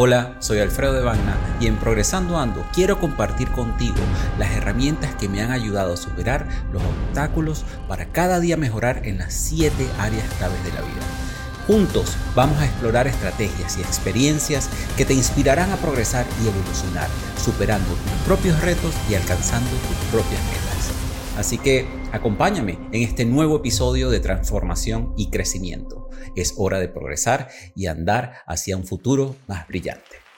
Hola, 0.00 0.36
soy 0.38 0.60
Alfredo 0.60 0.92
de 0.92 1.02
Bagna 1.02 1.36
y 1.60 1.66
en 1.66 1.76
Progresando 1.76 2.38
Ando 2.38 2.64
quiero 2.72 3.00
compartir 3.00 3.50
contigo 3.50 3.96
las 4.38 4.52
herramientas 4.52 5.12
que 5.16 5.28
me 5.28 5.42
han 5.42 5.50
ayudado 5.50 5.94
a 5.94 5.96
superar 5.96 6.46
los 6.72 6.80
obstáculos 6.84 7.64
para 7.88 8.12
cada 8.12 8.38
día 8.38 8.56
mejorar 8.56 9.04
en 9.08 9.18
las 9.18 9.34
siete 9.34 9.88
áreas 9.98 10.32
claves 10.34 10.62
de 10.62 10.70
la 10.70 10.82
vida. 10.82 11.02
Juntos 11.66 12.16
vamos 12.36 12.58
a 12.58 12.66
explorar 12.66 13.08
estrategias 13.08 13.76
y 13.76 13.80
experiencias 13.80 14.70
que 14.96 15.04
te 15.04 15.14
inspirarán 15.14 15.72
a 15.72 15.76
progresar 15.78 16.26
y 16.44 16.46
evolucionar, 16.46 17.08
superando 17.36 17.88
tus 17.88 18.24
propios 18.24 18.60
retos 18.60 18.94
y 19.10 19.16
alcanzando 19.16 19.68
tus 19.68 19.96
propias 20.12 20.40
metas. 20.44 20.92
Así 21.36 21.58
que 21.58 21.88
acompáñame 22.12 22.78
en 22.92 23.02
este 23.02 23.24
nuevo 23.24 23.56
episodio 23.56 24.10
de 24.10 24.20
transformación 24.20 25.12
y 25.16 25.28
crecimiento. 25.30 25.97
Es 26.36 26.54
hora 26.56 26.78
de 26.78 26.88
progresar 26.88 27.48
y 27.74 27.86
andar 27.86 28.34
hacia 28.46 28.76
un 28.76 28.86
futuro 28.86 29.36
más 29.46 29.66
brillante. 29.68 30.28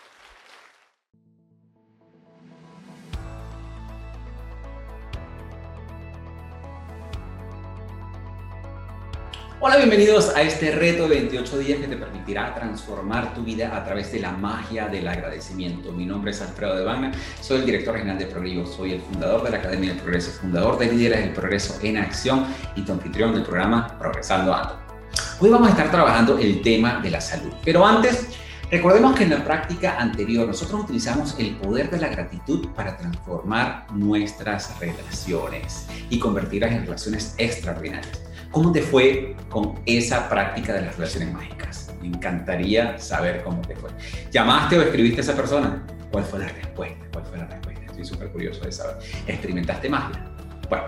Hola, 9.63 9.77
bienvenidos 9.77 10.35
a 10.35 10.41
este 10.41 10.71
reto 10.71 11.07
de 11.07 11.17
28 11.17 11.59
días 11.59 11.81
que 11.81 11.87
te 11.87 11.97
permitirá 11.99 12.55
transformar 12.55 13.35
tu 13.35 13.43
vida 13.43 13.77
a 13.77 13.85
través 13.85 14.11
de 14.11 14.19
la 14.19 14.33
magia 14.33 14.89
del 14.89 15.07
agradecimiento. 15.07 15.93
Mi 15.93 16.07
nombre 16.07 16.31
es 16.31 16.41
Alfredo 16.41 16.77
de 16.77 16.83
Bagna, 16.83 17.13
soy 17.43 17.59
el 17.59 17.67
director 17.67 17.95
general 17.95 18.19
de 18.19 18.25
Progreso, 18.25 18.65
soy 18.73 18.93
el 18.93 19.03
fundador 19.03 19.43
de 19.43 19.51
la 19.51 19.59
Academia 19.59 19.91
del 19.91 20.01
Progreso, 20.01 20.31
fundador 20.31 20.79
de 20.79 20.91
Líderes 20.91 21.21
del 21.21 21.35
Progreso 21.35 21.79
en 21.83 21.99
Acción 21.99 22.47
y 22.75 22.87
tu 22.87 22.93
anfitrión 22.93 23.35
del 23.35 23.43
programa 23.43 23.99
Progresando 23.99 24.55
Ando. 24.55 24.90
Hoy 25.39 25.51
vamos 25.51 25.69
a 25.69 25.71
estar 25.71 25.91
trabajando 25.91 26.39
el 26.39 26.63
tema 26.63 27.01
de 27.03 27.11
la 27.11 27.21
salud. 27.21 27.53
Pero 27.65 27.87
antes, 27.87 28.27
recordemos 28.71 29.15
que 29.15 29.25
en 29.25 29.31
la 29.31 29.45
práctica 29.45 29.97
anterior 29.99 30.47
nosotros 30.47 30.83
utilizamos 30.83 31.35
el 31.39 31.57
poder 31.57 31.91
de 31.91 31.99
la 31.99 32.09
gratitud 32.09 32.69
para 32.77 32.97
transformar 32.97 33.87
nuestras 33.93 34.79
relaciones 34.79 35.87
y 36.11 36.19
convertirlas 36.19 36.73
en 36.73 36.83
relaciones 36.83 37.35
extraordinarias. 37.39 38.21
¿Cómo 38.51 38.73
te 38.73 38.83
fue 38.83 39.37
con 39.49 39.81
esa 39.87 40.29
práctica 40.29 40.73
de 40.75 40.83
las 40.83 40.97
relaciones 40.97 41.33
mágicas? 41.33 41.91
Me 42.01 42.09
encantaría 42.09 42.99
saber 42.99 43.43
cómo 43.45 43.63
te 43.63 43.77
fue. 43.77 43.91
¿Llamaste 44.33 44.79
o 44.79 44.83
escribiste 44.83 45.21
a 45.21 45.25
esa 45.25 45.37
persona? 45.37 45.87
¿Cuál 46.11 46.25
fue 46.25 46.41
la 46.41 46.49
respuesta? 46.49 47.07
¿Cuál 47.13 47.25
fue 47.27 47.39
la 47.39 47.47
respuesta? 47.47 47.85
Estoy 47.87 48.05
súper 48.05 48.31
curioso 48.33 48.65
de 48.65 48.73
saber. 48.73 48.97
¿Experimentaste 49.27 49.89
magia? 49.89 50.25
Bueno, 50.69 50.87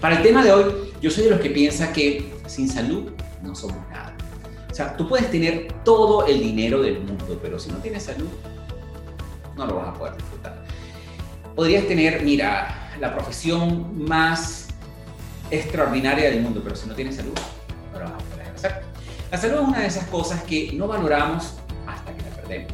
para 0.00 0.16
el 0.16 0.22
tema 0.22 0.44
de 0.44 0.52
hoy, 0.52 0.92
yo 1.00 1.10
soy 1.10 1.24
de 1.24 1.30
los 1.30 1.40
que 1.40 1.50
piensa 1.50 1.92
que 1.92 2.32
sin 2.46 2.68
salud 2.68 3.12
no 3.46 3.54
somos 3.54 3.78
nada. 3.90 4.14
O 4.70 4.74
sea, 4.74 4.96
tú 4.96 5.08
puedes 5.08 5.30
tener 5.30 5.72
todo 5.84 6.26
el 6.26 6.40
dinero 6.40 6.82
del 6.82 7.00
mundo, 7.00 7.38
pero 7.40 7.58
si 7.58 7.70
no 7.70 7.78
tienes 7.78 8.02
salud, 8.02 8.28
no 9.56 9.66
lo 9.66 9.76
vas 9.76 9.88
a 9.88 9.94
poder 9.94 10.16
disfrutar. 10.16 10.64
Podrías 11.54 11.86
tener, 11.86 12.22
mira, 12.22 12.92
la 13.00 13.14
profesión 13.14 14.06
más 14.06 14.68
extraordinaria 15.50 16.30
del 16.30 16.42
mundo, 16.42 16.60
pero 16.62 16.76
si 16.76 16.88
no 16.88 16.94
tienes 16.94 17.16
salud, 17.16 17.34
no 17.92 17.98
lo 17.98 18.04
vas 18.04 18.14
a 18.14 18.18
poder 18.18 18.48
hacer. 18.48 18.82
La 19.30 19.38
salud 19.38 19.54
es 19.54 19.68
una 19.68 19.80
de 19.80 19.86
esas 19.86 20.06
cosas 20.08 20.42
que 20.42 20.72
no 20.74 20.86
valoramos 20.86 21.54
hasta 21.86 22.12
que 22.14 22.22
la 22.22 22.36
perdemos. 22.36 22.72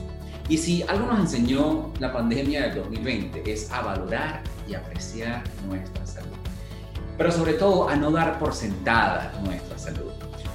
Y 0.48 0.58
si 0.58 0.82
algo 0.82 1.06
nos 1.06 1.20
enseñó 1.20 1.92
la 1.98 2.12
pandemia 2.12 2.62
del 2.62 2.74
2020 2.76 3.50
es 3.50 3.70
a 3.70 3.80
valorar 3.82 4.42
y 4.68 4.74
apreciar 4.74 5.44
nuestra 5.66 6.04
salud. 6.04 6.36
Pero 7.16 7.30
sobre 7.30 7.54
todo 7.54 7.88
a 7.88 7.96
no 7.96 8.10
dar 8.10 8.38
por 8.38 8.54
sentada 8.54 9.32
nuestra 9.44 9.78
salud. 9.78 10.10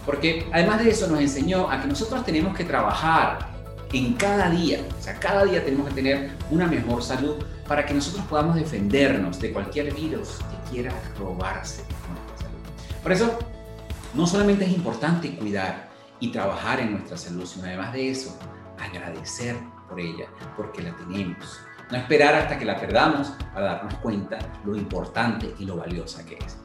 Porque 0.05 0.47
además 0.53 0.83
de 0.83 0.89
eso 0.91 1.07
nos 1.07 1.19
enseñó 1.19 1.69
a 1.69 1.81
que 1.81 1.87
nosotros 1.87 2.25
tenemos 2.25 2.55
que 2.55 2.63
trabajar 2.63 3.57
en 3.93 4.13
cada 4.13 4.49
día, 4.49 4.81
o 4.97 5.01
sea, 5.01 5.19
cada 5.19 5.45
día 5.45 5.63
tenemos 5.63 5.87
que 5.89 5.95
tener 5.95 6.31
una 6.49 6.67
mejor 6.67 7.03
salud 7.03 7.35
para 7.67 7.85
que 7.85 7.93
nosotros 7.93 8.25
podamos 8.25 8.55
defendernos 8.55 9.39
de 9.39 9.51
cualquier 9.51 9.93
virus 9.93 10.39
que 10.39 10.71
quiera 10.71 10.93
robarse 11.19 11.83
nuestra 12.09 12.37
salud. 12.37 13.01
Por 13.03 13.11
eso, 13.11 13.39
no 14.13 14.25
solamente 14.27 14.65
es 14.65 14.71
importante 14.71 15.35
cuidar 15.35 15.89
y 16.19 16.31
trabajar 16.31 16.79
en 16.79 16.93
nuestra 16.93 17.17
salud, 17.17 17.45
sino 17.45 17.65
además 17.65 17.93
de 17.93 18.09
eso, 18.09 18.37
agradecer 18.79 19.55
por 19.87 19.99
ella, 19.99 20.27
porque 20.55 20.81
la 20.81 20.95
tenemos. 20.95 21.59
No 21.91 21.97
esperar 21.97 22.35
hasta 22.35 22.57
que 22.57 22.65
la 22.65 22.79
perdamos 22.79 23.33
para 23.53 23.65
darnos 23.65 23.93
cuenta 23.95 24.37
lo 24.65 24.75
importante 24.75 25.53
y 25.59 25.65
lo 25.65 25.77
valiosa 25.77 26.25
que 26.25 26.35
es. 26.35 26.57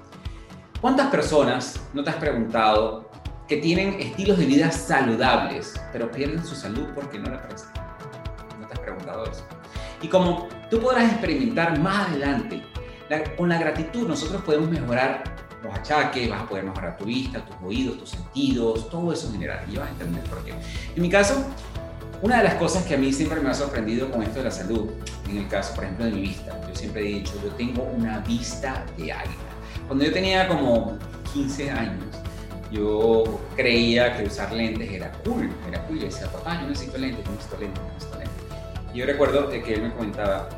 ¿Cuántas 0.80 1.08
personas 1.08 1.80
no 1.92 2.02
te 2.02 2.10
has 2.10 2.16
preguntado 2.16 3.12
que 3.52 3.58
tienen 3.58 4.00
estilos 4.00 4.38
de 4.38 4.46
vida 4.46 4.70
saludables, 4.70 5.74
pero 5.92 6.10
pierden 6.10 6.42
su 6.42 6.54
salud 6.54 6.86
porque 6.94 7.18
no 7.18 7.30
la 7.30 7.42
prestan. 7.42 7.72
¿No 8.58 8.66
te 8.66 8.72
has 8.72 8.80
preguntado 8.80 9.24
eso? 9.26 9.44
Y 10.00 10.08
como 10.08 10.48
tú 10.70 10.80
podrás 10.80 11.12
experimentar 11.12 11.78
más 11.78 12.08
adelante, 12.08 12.62
con 13.36 13.50
la 13.50 13.58
gratitud 13.58 14.08
nosotros 14.08 14.40
podemos 14.42 14.70
mejorar 14.70 15.24
los 15.62 15.74
achaques, 15.74 16.30
vas 16.30 16.42
a 16.42 16.46
poder 16.46 16.64
mejorar 16.64 16.96
tu 16.96 17.04
vista, 17.04 17.44
tus 17.44 17.56
oídos, 17.62 17.98
tus 17.98 18.10
sentidos, 18.10 18.88
todo 18.88 19.12
eso 19.12 19.26
en 19.26 19.34
general. 19.34 19.64
Y 19.70 19.76
vas 19.76 19.88
a 19.88 19.90
entender 19.90 20.24
por 20.24 20.42
qué. 20.44 20.54
En 20.96 21.02
mi 21.02 21.10
caso, 21.10 21.44
una 22.22 22.38
de 22.38 22.44
las 22.44 22.54
cosas 22.54 22.84
que 22.84 22.94
a 22.94 22.98
mí 22.98 23.12
siempre 23.12 23.40
me 23.40 23.50
ha 23.50 23.54
sorprendido 23.54 24.08
con 24.10 24.22
esto 24.22 24.38
de 24.38 24.44
la 24.44 24.50
salud, 24.52 24.90
en 25.28 25.38
el 25.38 25.48
caso, 25.48 25.74
por 25.74 25.84
ejemplo, 25.84 26.04
de 26.04 26.12
mi 26.12 26.20
vista, 26.20 26.56
yo 26.68 26.74
siempre 26.74 27.02
he 27.02 27.14
dicho, 27.14 27.32
yo 27.42 27.50
tengo 27.56 27.82
una 27.82 28.20
vista 28.20 28.86
de 28.96 29.12
águila. 29.12 29.34
Cuando 29.88 30.04
yo 30.04 30.12
tenía 30.12 30.46
como 30.46 30.98
15 31.32 31.70
años, 31.72 32.04
yo 32.70 33.40
creía 33.56 34.16
que 34.16 34.24
usar 34.24 34.52
lentes 34.52 34.90
era 34.90 35.10
cool, 35.24 35.50
era 35.68 35.84
cool. 35.86 35.96
Y 35.98 36.04
decía, 36.04 36.30
papá, 36.30 36.60
yo 36.62 36.68
necesito 36.68 36.96
lentes, 36.96 37.24
yo 37.24 37.32
necesito 37.32 37.56
lentes, 37.58 37.82
yo 37.82 37.88
necesito 37.92 38.18
lentes. 38.18 38.94
Y 38.94 38.98
yo 38.98 39.06
recuerdo 39.06 39.48
que 39.48 39.74
él 39.74 39.82
me 39.82 39.92
comentaba, 39.92 40.48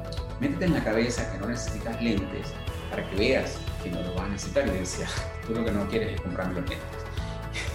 métete 0.41 0.67
en 0.67 0.75
la 0.75 0.85
cabeza 0.85 1.33
que 1.33 1.39
no 1.39 1.47
necesitas 1.47 2.03
lentes 2.03 2.49
para 2.91 3.09
que 3.09 3.17
veas 3.17 3.57
que 3.83 3.91
no 3.91 4.03
lo 4.03 4.15
vas 4.15 4.27
a 4.27 4.29
necesitar. 4.29 4.67
Y 4.67 4.69
yo 4.69 4.75
decía, 4.75 5.07
tú 5.47 5.55
lo 5.55 5.65
que 5.65 5.73
no 5.73 5.89
quieres 5.89 6.15
es 6.15 6.21
comprarme 6.21 6.61
los 6.61 6.69
lentes. 6.69 6.89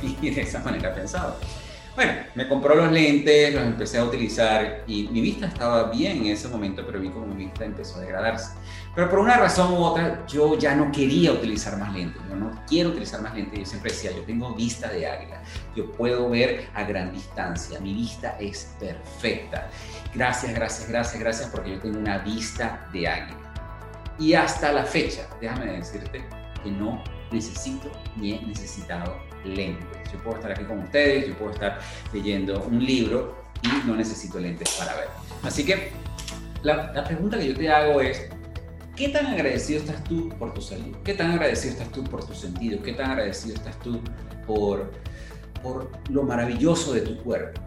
Y 0.21 0.29
de 0.29 0.41
esa 0.41 0.59
manera 0.59 0.93
pensaba. 0.93 1.35
Bueno, 1.99 2.13
me 2.33 2.47
compró 2.47 2.75
los 2.75 2.93
lentes, 2.93 3.53
los 3.53 3.61
empecé 3.61 3.97
a 3.97 4.05
utilizar 4.05 4.85
y 4.87 5.09
mi 5.09 5.19
vista 5.19 5.47
estaba 5.47 5.91
bien 5.91 6.19
en 6.19 6.27
ese 6.27 6.47
momento, 6.47 6.81
pero 6.85 6.97
vi 6.97 7.09
como 7.09 7.25
mi 7.25 7.43
vista 7.43 7.65
empezó 7.65 7.97
a 7.97 7.99
degradarse. 7.99 8.53
Pero 8.95 9.09
por 9.09 9.19
una 9.19 9.35
razón 9.35 9.73
u 9.73 9.83
otra, 9.83 10.25
yo 10.25 10.57
ya 10.57 10.75
no 10.75 10.93
quería 10.93 11.33
utilizar 11.33 11.77
más 11.77 11.93
lentes. 11.93 12.21
Yo 12.29 12.37
no 12.37 12.51
quiero 12.69 12.91
utilizar 12.91 13.21
más 13.21 13.35
lentes. 13.35 13.59
Yo 13.59 13.65
siempre 13.65 13.91
decía, 13.91 14.11
yo 14.11 14.21
tengo 14.21 14.55
vista 14.55 14.87
de 14.87 15.07
águila. 15.07 15.43
Yo 15.75 15.91
puedo 15.91 16.29
ver 16.29 16.69
a 16.73 16.85
gran 16.85 17.11
distancia. 17.11 17.81
Mi 17.81 17.93
vista 17.93 18.37
es 18.39 18.73
perfecta. 18.79 19.69
Gracias, 20.15 20.53
gracias, 20.53 20.87
gracias, 20.87 21.19
gracias, 21.19 21.49
porque 21.49 21.71
yo 21.71 21.79
tengo 21.81 21.99
una 21.99 22.19
vista 22.19 22.87
de 22.93 23.09
águila. 23.09 23.39
Y 24.17 24.35
hasta 24.35 24.71
la 24.71 24.85
fecha, 24.85 25.27
déjame 25.41 25.65
decirte 25.65 26.23
que 26.63 26.71
no 26.71 27.03
necesito 27.29 27.91
ni 28.15 28.35
he 28.35 28.41
necesitado 28.45 29.17
lentes. 29.45 30.11
Yo 30.11 30.19
puedo 30.19 30.37
estar 30.37 30.51
aquí 30.51 30.63
con 30.63 30.79
ustedes, 30.79 31.27
yo 31.27 31.33
puedo 31.35 31.51
estar 31.51 31.79
leyendo 32.13 32.63
un 32.63 32.83
libro 32.83 33.35
y 33.61 33.87
no 33.87 33.95
necesito 33.95 34.39
lentes 34.39 34.69
para 34.77 34.95
ver. 34.95 35.07
Así 35.43 35.65
que 35.65 35.91
la, 36.63 36.91
la 36.93 37.03
pregunta 37.03 37.37
que 37.37 37.47
yo 37.47 37.55
te 37.55 37.69
hago 37.69 38.01
es, 38.01 38.29
¿Qué 38.99 39.07
tan 39.07 39.27
agradecido 39.27 39.79
estás 39.79 40.03
tú 40.03 40.27
por 40.37 40.53
tu 40.53 40.61
salud? 40.61 40.93
¿Qué 41.05 41.13
tan 41.13 41.31
agradecido 41.31 41.71
estás 41.71 41.89
tú 41.89 42.03
por 42.03 42.25
tu 42.25 42.33
sentido? 42.33 42.83
¿Qué 42.83 42.91
tan 42.91 43.11
agradecido 43.11 43.55
estás 43.55 43.79
tú 43.79 44.01
por, 44.45 44.91
por 45.63 45.89
lo 46.09 46.23
maravilloso 46.23 46.91
de 46.91 46.99
tu 46.99 47.15
cuerpo? 47.23 47.61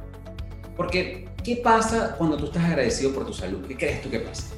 Porque, 0.76 1.30
¿qué 1.42 1.56
pasa 1.56 2.16
cuando 2.18 2.36
tú 2.36 2.44
estás 2.44 2.64
agradecido 2.64 3.14
por 3.14 3.24
tu 3.24 3.32
salud? 3.32 3.64
¿Qué 3.66 3.78
crees 3.78 4.02
tú 4.02 4.10
que 4.10 4.20
pasa? 4.20 4.54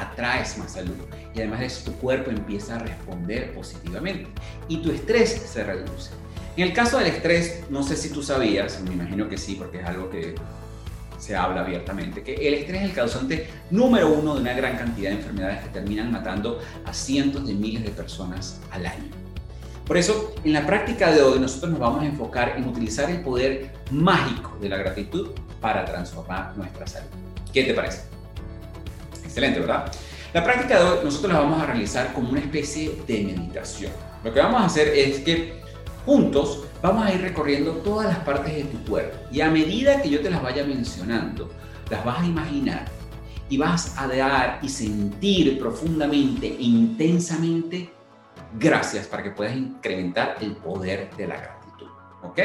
Atraes 0.00 0.56
más 0.58 0.72
salud. 0.72 0.96
Y 1.34 1.38
además 1.38 1.60
de 1.60 1.66
eso, 1.66 1.90
tu 1.90 1.96
cuerpo 1.98 2.30
empieza 2.30 2.76
a 2.76 2.78
responder 2.78 3.52
positivamente. 3.52 4.28
Y 4.68 4.78
tu 4.78 4.90
estrés 4.90 5.30
se 5.30 5.62
reduce. 5.62 6.10
En 6.56 6.64
el 6.64 6.72
caso 6.72 6.98
del 6.98 7.08
estrés, 7.08 7.64
no 7.70 7.82
sé 7.82 7.96
si 7.96 8.10
tú 8.10 8.22
sabías, 8.22 8.80
me 8.80 8.94
imagino 8.94 9.28
que 9.28 9.38
sí, 9.38 9.54
porque 9.54 9.80
es 9.80 9.86
algo 9.86 10.10
que 10.10 10.34
se 11.18 11.36
habla 11.36 11.60
abiertamente, 11.60 12.22
que 12.22 12.34
el 12.34 12.54
estrés 12.54 12.82
es 12.82 12.88
el 12.88 12.94
causante 12.94 13.48
número 13.70 14.08
uno 14.10 14.34
de 14.34 14.40
una 14.40 14.54
gran 14.54 14.76
cantidad 14.76 15.10
de 15.10 15.16
enfermedades 15.16 15.62
que 15.62 15.68
terminan 15.68 16.10
matando 16.10 16.60
a 16.84 16.92
cientos 16.92 17.46
de 17.46 17.54
miles 17.54 17.84
de 17.84 17.90
personas 17.90 18.60
al 18.70 18.86
año. 18.86 19.10
Por 19.86 19.98
eso, 19.98 20.34
en 20.44 20.52
la 20.52 20.66
práctica 20.66 21.12
de 21.12 21.20
hoy 21.20 21.38
nosotros 21.38 21.72
nos 21.72 21.80
vamos 21.80 22.02
a 22.02 22.06
enfocar 22.06 22.56
en 22.56 22.66
utilizar 22.68 23.10
el 23.10 23.20
poder 23.22 23.72
mágico 23.90 24.56
de 24.60 24.68
la 24.68 24.76
gratitud 24.76 25.30
para 25.60 25.84
transformar 25.84 26.56
nuestra 26.56 26.86
salud. 26.86 27.08
¿Qué 27.52 27.64
te 27.64 27.74
parece? 27.74 28.09
Excelente, 29.30 29.60
¿verdad? 29.60 29.92
La 30.34 30.42
práctica 30.42 30.76
de 30.76 30.90
hoy 30.90 30.98
nosotros 31.04 31.32
la 31.32 31.38
vamos 31.38 31.62
a 31.62 31.66
realizar 31.66 32.12
como 32.12 32.30
una 32.30 32.40
especie 32.40 33.00
de 33.06 33.22
meditación. 33.22 33.92
Lo 34.24 34.34
que 34.34 34.40
vamos 34.40 34.60
a 34.60 34.64
hacer 34.64 34.88
es 34.88 35.20
que 35.20 35.60
juntos 36.04 36.64
vamos 36.82 37.06
a 37.06 37.14
ir 37.14 37.20
recorriendo 37.20 37.74
todas 37.74 38.08
las 38.08 38.18
partes 38.24 38.56
de 38.56 38.64
tu 38.64 38.84
cuerpo 38.90 39.16
y 39.30 39.40
a 39.40 39.48
medida 39.48 40.02
que 40.02 40.10
yo 40.10 40.20
te 40.20 40.30
las 40.30 40.42
vaya 40.42 40.64
mencionando, 40.64 41.48
las 41.90 42.04
vas 42.04 42.22
a 42.22 42.26
imaginar 42.26 42.86
y 43.48 43.56
vas 43.56 43.96
a 43.96 44.08
dar 44.08 44.58
y 44.62 44.68
sentir 44.68 45.60
profundamente 45.60 46.48
e 46.48 46.62
intensamente 46.62 47.92
gracias 48.58 49.06
para 49.06 49.22
que 49.22 49.30
puedas 49.30 49.56
incrementar 49.56 50.38
el 50.40 50.56
poder 50.56 51.08
de 51.16 51.28
la 51.28 51.36
gratitud. 51.36 51.86
¿Ok? 52.22 52.38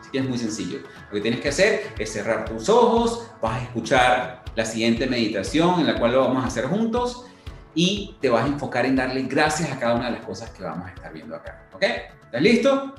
Así 0.00 0.10
que 0.10 0.18
es 0.20 0.28
muy 0.28 0.38
sencillo. 0.38 0.78
Lo 1.08 1.16
que 1.16 1.20
tienes 1.20 1.40
que 1.40 1.50
hacer 1.50 1.92
es 1.98 2.10
cerrar 2.10 2.46
tus 2.46 2.66
ojos, 2.70 3.26
vas 3.42 3.60
a 3.60 3.62
escuchar 3.64 4.39
la 4.54 4.64
siguiente 4.64 5.06
meditación 5.06 5.80
en 5.80 5.86
la 5.86 5.98
cual 5.98 6.12
lo 6.12 6.20
vamos 6.20 6.44
a 6.44 6.46
hacer 6.46 6.66
juntos 6.66 7.26
y 7.74 8.16
te 8.20 8.28
vas 8.28 8.44
a 8.44 8.48
enfocar 8.48 8.86
en 8.86 8.96
darle 8.96 9.22
gracias 9.22 9.70
a 9.70 9.78
cada 9.78 9.94
una 9.94 10.06
de 10.06 10.18
las 10.18 10.24
cosas 10.24 10.50
que 10.50 10.62
vamos 10.62 10.86
a 10.86 10.90
estar 10.90 11.12
viendo 11.12 11.36
acá. 11.36 11.68
¿Ok? 11.72 11.82
¿Estás 11.82 12.42
listo? 12.42 12.94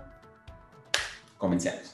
Comencemos. 1.38 1.94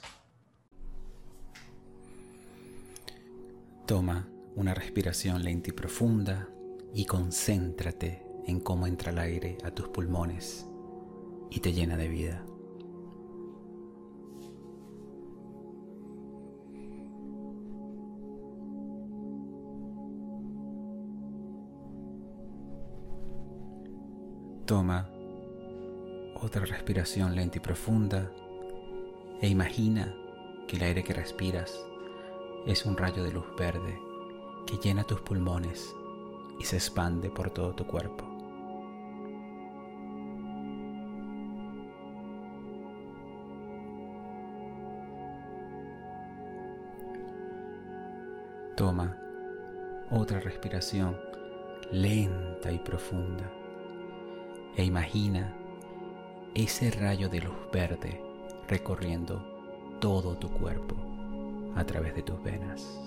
Toma 3.86 4.27
una 4.56 4.74
respiración 4.74 5.44
lenta 5.44 5.69
y 5.69 5.74
profunda 5.74 6.48
y 6.94 7.06
concéntrate 7.06 8.24
en 8.45 8.60
cómo 8.60 8.88
entra 8.88 9.12
el 9.12 9.19
aire 9.19 9.57
a 9.63 9.71
tus 9.71 9.88
pulmones 9.89 10.65
y 11.50 11.60
te 11.60 11.71
llena 11.71 11.95
de 11.95 12.07
vida. 12.07 12.47
Toma 24.68 25.08
otra 26.36 26.66
respiración 26.66 27.34
lenta 27.38 27.56
y 27.56 27.62
profunda 27.62 28.30
e 29.40 29.48
imagina 29.48 30.14
que 30.68 30.75
el 30.75 30.84
aire 30.84 31.06
que 31.06 31.14
respiras 31.14 31.74
es 32.66 32.86
un 32.86 32.98
rayo 32.98 33.24
de 33.24 33.31
luz 33.31 33.46
verde 33.58 33.98
que 34.66 34.75
llena 34.75 35.06
tus 35.06 35.22
pulmones 35.22 35.96
y 36.60 36.66
se 36.66 36.75
expande 36.75 37.30
por 37.30 37.50
todo 37.50 37.74
tu 37.75 37.88
cuerpo. 37.88 38.25
Toma 48.75 49.18
otra 50.12 50.42
respiración 50.42 51.18
lenta 51.90 52.70
y 52.70 52.80
profunda 52.80 53.50
e 54.77 54.83
imagina 54.83 55.51
ese 56.53 56.91
rayo 56.91 57.29
de 57.29 57.41
luz 57.41 57.57
verde 57.74 58.21
recorriendo 58.68 59.44
todo 60.00 60.38
tu 60.38 60.50
cuerpo 60.50 60.95
a 61.75 61.83
través 61.83 62.13
de 62.15 62.21
tus 62.21 62.41
venas. 62.44 63.00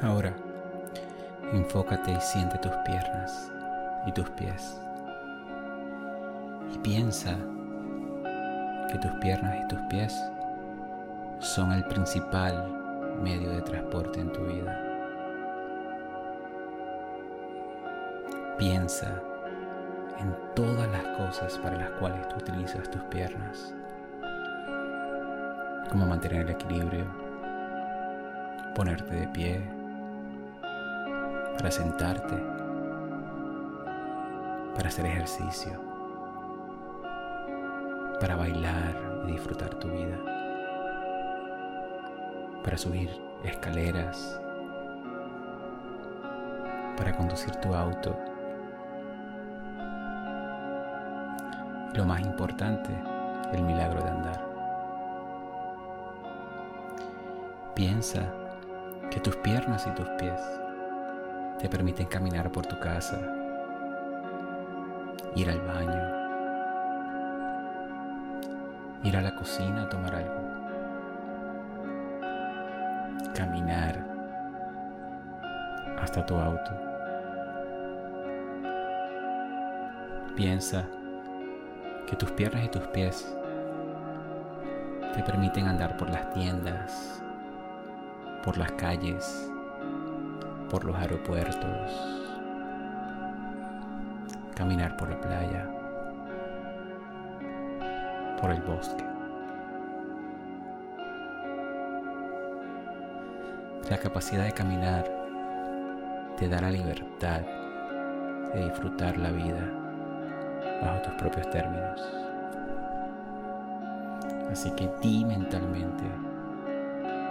Ahora, 0.00 0.36
enfócate 1.52 2.12
y 2.12 2.20
siente 2.20 2.58
tus 2.58 2.72
piernas 2.84 3.52
y 4.06 4.12
tus 4.12 4.28
pies. 4.30 4.80
Y 6.74 6.78
piensa 6.78 7.36
que 8.92 8.98
tus 8.98 9.12
piernas 9.12 9.56
y 9.58 9.68
tus 9.68 9.80
pies 9.88 10.22
son 11.38 11.72
el 11.72 11.82
principal 11.84 12.68
medio 13.22 13.50
de 13.50 13.62
transporte 13.62 14.20
en 14.20 14.30
tu 14.30 14.44
vida. 14.44 14.78
Piensa 18.58 19.22
en 20.20 20.36
todas 20.54 20.88
las 20.90 21.04
cosas 21.16 21.58
para 21.58 21.78
las 21.78 21.90
cuales 21.92 22.28
tú 22.28 22.36
utilizas 22.36 22.90
tus 22.90 23.02
piernas. 23.04 23.74
Como 25.90 26.06
mantener 26.06 26.42
el 26.42 26.50
equilibrio, 26.50 27.06
ponerte 28.74 29.14
de 29.14 29.26
pie, 29.28 29.60
para 31.56 31.70
sentarte, 31.70 32.36
para 34.74 34.88
hacer 34.88 35.06
ejercicio, 35.06 35.91
para 38.22 38.36
bailar 38.36 39.24
y 39.26 39.32
disfrutar 39.32 39.74
tu 39.80 39.88
vida, 39.88 40.16
para 42.62 42.78
subir 42.78 43.10
escaleras, 43.42 44.40
para 46.96 47.16
conducir 47.16 47.56
tu 47.56 47.74
auto. 47.74 48.16
lo 51.94 52.06
más 52.06 52.20
importante, 52.22 52.90
el 53.52 53.62
milagro 53.64 54.00
de 54.02 54.08
andar. 54.08 54.46
Piensa 57.74 58.32
que 59.10 59.20
tus 59.20 59.36
piernas 59.36 59.86
y 59.86 59.90
tus 59.90 60.08
pies 60.10 60.40
te 61.58 61.68
permiten 61.68 62.06
caminar 62.06 62.50
por 62.50 62.64
tu 62.66 62.78
casa, 62.78 63.20
ir 65.34 65.50
al 65.50 65.60
baño, 65.60 66.01
ir 69.04 69.16
a 69.16 69.20
la 69.20 69.34
cocina 69.34 69.82
a 69.82 69.88
tomar 69.88 70.14
algo, 70.14 70.40
caminar 73.34 74.04
hasta 76.00 76.24
tu 76.24 76.36
auto. 76.36 76.70
Piensa 80.36 80.84
que 82.06 82.16
tus 82.16 82.30
piernas 82.32 82.64
y 82.64 82.68
tus 82.68 82.86
pies 82.88 83.36
te 85.14 85.22
permiten 85.22 85.66
andar 85.66 85.96
por 85.96 86.08
las 86.08 86.30
tiendas, 86.30 87.22
por 88.44 88.56
las 88.56 88.72
calles, 88.72 89.50
por 90.70 90.84
los 90.84 90.96
aeropuertos, 90.96 91.92
caminar 94.54 94.96
por 94.96 95.10
la 95.10 95.20
playa, 95.20 95.81
por 98.42 98.50
el 98.50 98.60
bosque. 98.62 99.04
La 103.88 103.98
capacidad 103.98 104.44
de 104.44 104.52
caminar 104.52 105.04
te 106.36 106.48
da 106.48 106.60
la 106.60 106.70
libertad 106.70 107.42
de 108.52 108.64
disfrutar 108.64 109.16
la 109.16 109.30
vida 109.30 109.60
bajo 110.82 111.02
tus 111.02 111.12
propios 111.14 111.48
términos. 111.50 112.00
Así 114.50 114.72
que 114.72 114.90
di 115.00 115.24
mentalmente, 115.24 116.04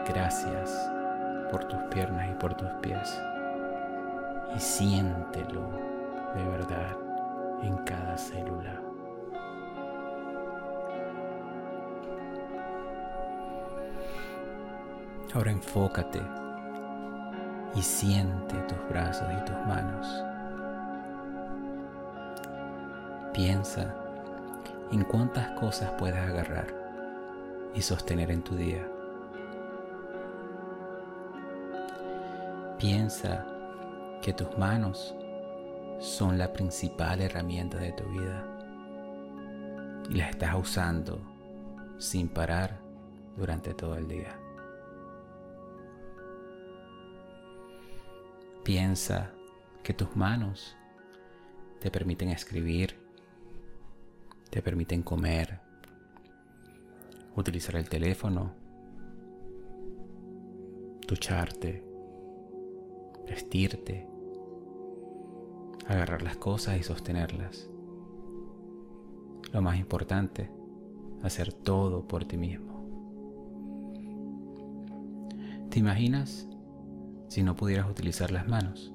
gracias 0.07 0.89
por 1.51 1.65
tus 1.65 1.79
piernas 1.93 2.29
y 2.31 2.33
por 2.35 2.53
tus 2.53 2.69
pies 2.81 3.21
y 4.55 4.59
siéntelo 4.59 5.69
de 6.35 6.43
verdad 6.45 6.95
en 7.63 7.75
cada 7.79 8.17
célula. 8.17 8.90
Ahora 15.33 15.51
enfócate 15.51 16.21
y 17.73 17.81
siente 17.81 18.55
tus 18.63 18.77
brazos 18.89 19.27
y 19.31 19.45
tus 19.45 19.55
manos. 19.65 20.05
Piensa 23.33 23.95
en 24.91 25.05
cuántas 25.05 25.51
cosas 25.57 25.89
puedes 25.97 26.17
agarrar 26.17 26.67
y 27.73 27.81
sostener 27.81 28.29
en 28.29 28.43
tu 28.43 28.55
día. 28.55 28.85
Piensa 32.77 33.45
que 34.21 34.33
tus 34.33 34.57
manos 34.57 35.15
son 35.99 36.37
la 36.37 36.51
principal 36.51 37.21
herramienta 37.21 37.77
de 37.77 37.93
tu 37.93 38.03
vida 38.05 38.43
y 40.09 40.15
las 40.15 40.31
estás 40.31 40.55
usando 40.55 41.21
sin 41.99 42.27
parar 42.27 42.81
durante 43.37 43.73
todo 43.73 43.95
el 43.95 44.09
día. 44.09 44.40
Piensa 48.73 49.33
que 49.83 49.93
tus 49.93 50.15
manos 50.15 50.77
te 51.81 51.91
permiten 51.91 52.29
escribir, 52.29 52.95
te 54.49 54.61
permiten 54.61 55.03
comer, 55.03 55.59
utilizar 57.35 57.75
el 57.75 57.89
teléfono 57.89 58.53
ducharte, 61.05 61.83
vestirte, 63.27 64.07
agarrar 65.85 66.21
las 66.21 66.37
cosas 66.37 66.79
y 66.79 66.83
sostenerlas. 66.83 67.69
Lo 69.51 69.61
más 69.61 69.77
importante, 69.77 70.49
hacer 71.23 71.51
todo 71.51 72.07
por 72.07 72.23
ti 72.23 72.37
mismo. 72.37 72.85
¿Te 75.69 75.79
imaginas 75.79 76.47
si 77.31 77.43
no 77.43 77.55
pudieras 77.55 77.89
utilizar 77.89 78.29
las 78.29 78.45
manos? 78.45 78.91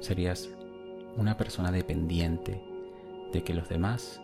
Serías 0.00 0.48
una 1.18 1.36
persona 1.36 1.70
dependiente 1.70 2.58
de 3.34 3.44
que 3.44 3.52
los 3.52 3.68
demás 3.68 4.18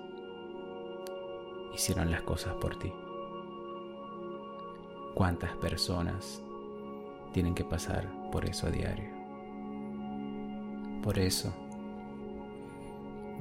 hicieran 1.74 2.10
las 2.10 2.22
cosas 2.22 2.54
por 2.54 2.78
ti. 2.78 2.90
¿Cuántas 5.14 5.54
personas 5.56 6.42
tienen 7.34 7.54
que 7.54 7.64
pasar 7.64 8.08
por 8.30 8.46
eso 8.46 8.68
a 8.68 8.70
diario? 8.70 9.10
Por 11.02 11.18
eso, 11.18 11.52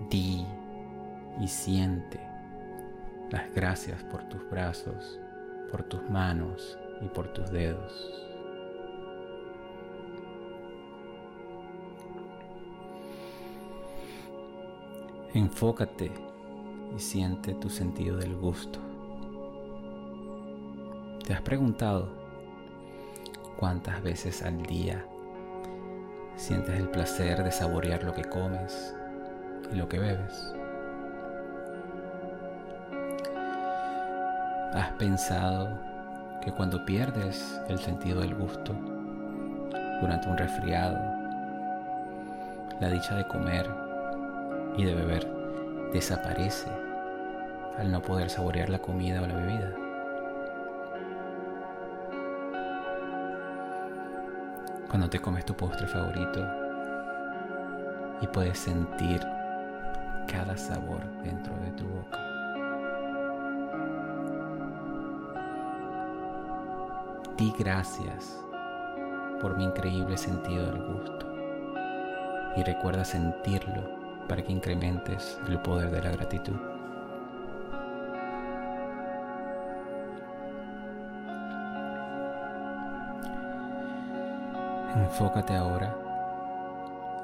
di 0.10 0.46
y 1.40 1.48
siente 1.48 2.20
las 3.30 3.50
gracias 3.56 4.04
por 4.04 4.28
tus 4.28 4.42
brazos, 4.50 5.22
por 5.72 5.84
tus 5.84 6.02
manos 6.10 6.78
y 7.00 7.08
por 7.08 7.32
tus 7.32 7.50
dedos. 7.50 8.31
Enfócate 15.34 16.12
y 16.94 17.00
siente 17.00 17.54
tu 17.54 17.70
sentido 17.70 18.18
del 18.18 18.36
gusto. 18.36 18.80
¿Te 21.26 21.34
has 21.34 21.40
preguntado 21.40 22.10
cuántas 23.58 24.04
veces 24.04 24.44
al 24.44 24.62
día 24.64 25.06
sientes 26.36 26.78
el 26.78 26.90
placer 26.90 27.46
de 27.46 27.52
saborear 27.54 28.04
lo 28.04 28.14
que 28.14 28.26
comes 28.26 28.94
y 29.72 29.78
lo 29.78 29.88
que 29.88 30.00
bebes? 30.00 30.54
¿Has 34.74 34.92
pensado 35.00 35.80
que 36.42 36.52
cuando 36.52 36.86
pierdes 36.86 37.58
el 37.70 37.80
sentido 37.80 38.20
del 38.20 38.36
gusto 38.36 38.74
durante 40.02 40.28
un 40.28 40.38
resfriado, 40.38 41.00
la 42.82 42.90
dicha 42.90 43.16
de 43.16 43.26
comer 43.28 43.81
y 44.78 44.84
de 44.86 44.96
beber 44.96 45.28
desaparece 45.94 46.70
al 47.78 47.92
no 47.92 48.02
poder 48.02 48.30
saborear 48.30 48.70
la 48.70 48.80
comida 48.80 49.22
o 49.22 49.28
la 49.28 49.36
bebida. 49.36 49.74
Cuando 54.90 55.10
te 55.10 55.20
comes 55.20 55.46
tu 55.46 55.54
postre 55.56 55.88
favorito 55.88 56.46
y 58.22 58.28
puedes 58.28 58.60
sentir 58.60 59.22
cada 60.28 60.58
sabor 60.58 61.02
dentro 61.24 61.54
de 61.58 61.72
tu 61.72 61.86
boca. 61.88 62.18
Di 67.38 67.54
gracias 67.58 68.40
por 69.42 69.58
mi 69.58 69.64
increíble 69.64 70.18
sentido 70.18 70.66
del 70.66 70.84
gusto 70.94 71.26
y 72.56 72.64
recuerda 72.64 73.04
sentirlo 73.04 74.01
para 74.28 74.42
que 74.44 74.52
incrementes 74.52 75.40
el 75.48 75.60
poder 75.60 75.92
de 75.92 76.02
la 76.02 76.12
gratitud. 76.12 76.56
Enfócate 84.96 85.56
ahora 85.56 85.96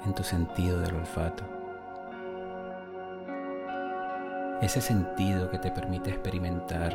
en 0.05 0.13
tu 0.13 0.23
sentido 0.23 0.79
del 0.79 0.95
olfato. 0.95 1.43
Ese 4.61 4.81
sentido 4.81 5.49
que 5.49 5.59
te 5.59 5.69
permite 5.69 6.09
experimentar 6.09 6.93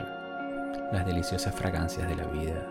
las 0.93 1.07
deliciosas 1.07 1.55
fragancias 1.55 2.09
de 2.09 2.17
la 2.17 2.25
vida. 2.25 2.67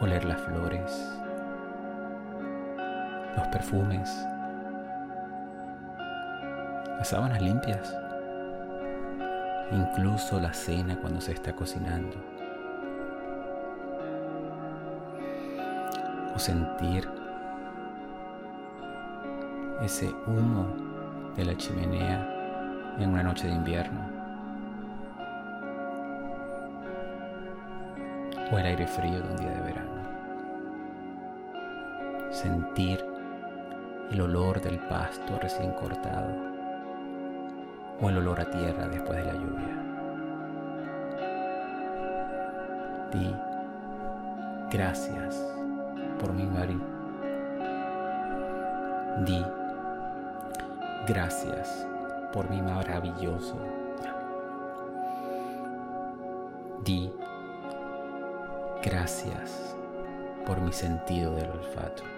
Oler 0.00 0.24
las 0.24 0.40
flores, 0.40 1.18
los 3.38 3.46
perfumes, 3.48 4.26
las 6.98 7.08
sábanas 7.08 7.40
limpias, 7.40 7.96
incluso 9.70 10.40
la 10.40 10.52
cena 10.52 10.96
cuando 11.00 11.20
se 11.20 11.32
está 11.32 11.54
cocinando. 11.54 12.16
O 16.34 16.38
sentir 16.38 17.08
ese 19.82 20.12
humo 20.26 20.66
de 21.36 21.44
la 21.44 21.56
chimenea 21.56 22.96
en 22.98 23.10
una 23.10 23.22
noche 23.22 23.46
de 23.46 23.54
invierno. 23.54 24.00
O 28.50 28.58
el 28.58 28.66
aire 28.66 28.86
frío 28.86 29.20
de 29.20 29.30
un 29.30 29.36
día 29.36 29.50
de 29.50 29.60
verano. 29.60 29.88
Sentir 32.30 33.07
el 34.10 34.20
olor 34.22 34.60
del 34.60 34.78
pasto 34.78 35.38
recién 35.40 35.72
cortado 35.72 36.34
o 38.00 38.08
el 38.08 38.18
olor 38.18 38.40
a 38.40 38.50
tierra 38.50 38.88
después 38.88 39.18
de 39.18 39.24
la 39.24 39.34
lluvia. 39.34 39.88
Di 43.12 43.34
gracias 44.70 45.44
por 46.18 46.32
mi 46.32 46.44
marido. 46.44 46.80
Di 49.26 49.44
gracias 51.06 51.86
por 52.32 52.48
mi 52.48 52.62
maravilloso. 52.62 53.56
Di 56.84 57.12
gracias 58.82 59.76
por 60.46 60.60
mi 60.60 60.72
sentido 60.72 61.34
del 61.34 61.50
olfato. 61.50 62.17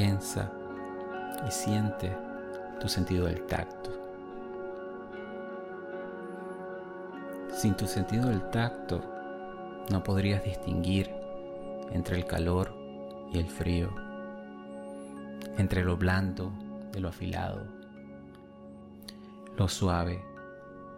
Piensa 0.00 0.50
y 1.46 1.50
siente 1.50 2.10
tu 2.80 2.88
sentido 2.88 3.26
del 3.26 3.44
tacto. 3.44 3.90
Sin 7.52 7.76
tu 7.76 7.86
sentido 7.86 8.30
del 8.30 8.48
tacto 8.48 9.04
no 9.90 10.02
podrías 10.02 10.42
distinguir 10.42 11.10
entre 11.92 12.16
el 12.16 12.24
calor 12.24 12.74
y 13.30 13.40
el 13.40 13.50
frío, 13.50 13.94
entre 15.58 15.84
lo 15.84 15.98
blando 15.98 16.50
de 16.92 17.00
lo 17.00 17.08
afilado, 17.08 17.66
lo 19.54 19.68
suave 19.68 20.24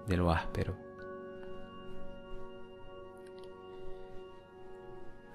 de 0.06 0.16
lo 0.16 0.30
áspero. 0.30 0.76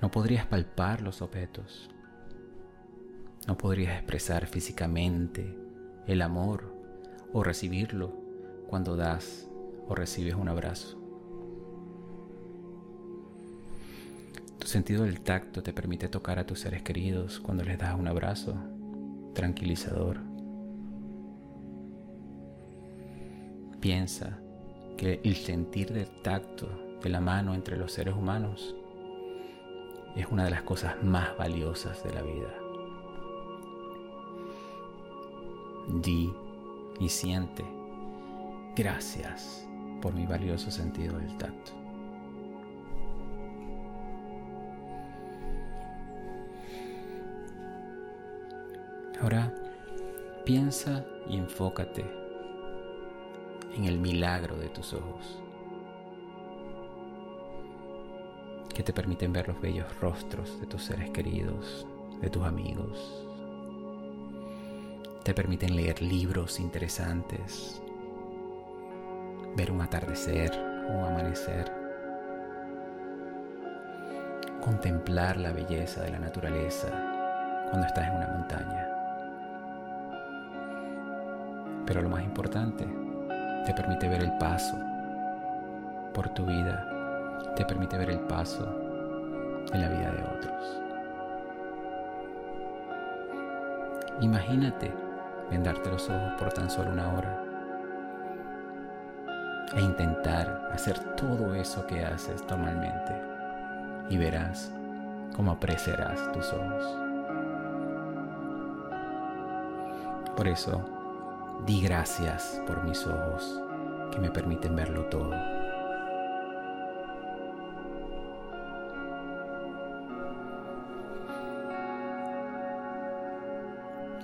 No 0.01 0.09
podrías 0.09 0.45
palpar 0.45 1.01
los 1.01 1.21
objetos 1.21 1.89
no 3.47 3.57
podrías 3.57 3.95
expresar 3.95 4.45
físicamente 4.45 5.57
el 6.05 6.21
amor 6.21 6.75
o 7.31 7.43
recibirlo 7.43 8.13
cuando 8.67 8.97
das 8.97 9.47
o 9.87 9.95
recibes 9.95 10.35
un 10.35 10.49
abrazo. 10.49 10.97
Tu 14.59 14.67
sentido 14.67 15.05
del 15.05 15.21
tacto 15.21 15.63
te 15.63 15.71
permite 15.71 16.09
tocar 16.09 16.39
a 16.39 16.45
tus 16.45 16.59
seres 16.59 16.81
queridos 16.81 17.39
cuando 17.39 17.63
les 17.63 17.77
das 17.77 17.97
un 17.97 18.07
abrazo 18.07 18.53
tranquilizador. 19.33 20.19
Piensa 23.79 24.39
que 24.97 25.21
el 25.23 25.35
sentir 25.35 25.93
del 25.93 26.21
tacto 26.21 26.97
de 27.01 27.09
la 27.09 27.21
mano 27.21 27.53
entre 27.53 27.77
los 27.77 27.93
seres 27.93 28.15
humanos 28.15 28.75
es 30.17 30.25
una 30.29 30.43
de 30.43 30.51
las 30.51 30.63
cosas 30.63 31.01
más 31.01 31.37
valiosas 31.37 32.03
de 32.03 32.13
la 32.13 32.23
vida. 32.23 32.66
Di 35.87 36.33
y 36.99 37.09
siente 37.09 37.63
gracias 38.75 39.67
por 40.01 40.13
mi 40.13 40.25
valioso 40.25 40.69
sentido 40.69 41.17
del 41.17 41.37
tacto. 41.37 41.71
Ahora 49.21 49.51
piensa 50.45 51.03
y 51.27 51.37
enfócate 51.37 52.05
en 53.75 53.85
el 53.85 53.99
milagro 53.99 54.55
de 54.57 54.69
tus 54.69 54.93
ojos, 54.93 55.39
que 58.73 58.83
te 58.83 58.93
permiten 58.93 59.33
ver 59.33 59.47
los 59.47 59.59
bellos 59.59 59.87
rostros 59.99 60.59
de 60.61 60.67
tus 60.67 60.83
seres 60.83 61.09
queridos 61.09 61.87
de 62.21 62.29
tus 62.29 62.43
amigos. 62.43 63.26
Te 65.27 65.33
permiten 65.33 65.75
leer 65.75 66.01
libros 66.01 66.57
interesantes, 66.57 67.81
ver 69.57 69.73
un 69.73 69.81
atardecer 69.81 70.57
un 70.87 71.03
amanecer, 71.03 71.69
contemplar 74.63 75.35
la 75.35 75.51
belleza 75.51 76.03
de 76.03 76.11
la 76.11 76.19
naturaleza 76.19 76.87
cuando 77.69 77.87
estás 77.87 78.07
en 78.07 78.15
una 78.15 78.27
montaña. 78.27 78.87
Pero 81.85 82.03
lo 82.03 82.07
más 82.07 82.23
importante, 82.23 82.87
te 83.65 83.73
permite 83.73 84.07
ver 84.07 84.21
el 84.21 84.31
paso 84.37 84.77
por 86.13 86.29
tu 86.29 86.45
vida, 86.45 87.43
te 87.53 87.65
permite 87.65 87.97
ver 87.97 88.11
el 88.11 88.19
paso 88.21 88.63
en 89.73 89.81
la 89.81 89.89
vida 89.89 90.09
de 90.09 90.23
otros. 90.37 90.81
Imagínate 94.21 95.06
vendarte 95.49 95.89
los 95.89 96.09
ojos 96.09 96.33
por 96.37 96.51
tan 96.53 96.69
solo 96.69 96.91
una 96.91 97.13
hora 97.13 97.43
e 99.75 99.81
intentar 99.81 100.69
hacer 100.73 100.97
todo 101.15 101.53
eso 101.53 101.85
que 101.87 102.03
haces 102.03 102.43
normalmente 102.49 103.13
y 104.09 104.17
verás 104.17 104.71
cómo 105.35 105.51
apreciarás 105.51 106.31
tus 106.31 106.51
ojos. 106.53 106.97
Por 110.35 110.47
eso, 110.47 110.81
di 111.65 111.81
gracias 111.81 112.61
por 112.65 112.83
mis 112.83 113.05
ojos 113.05 113.61
que 114.11 114.19
me 114.19 114.31
permiten 114.31 114.75
verlo 114.75 115.05
todo. 115.05 115.33